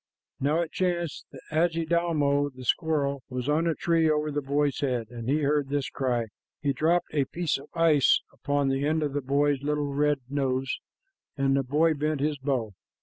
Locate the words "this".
5.69-5.91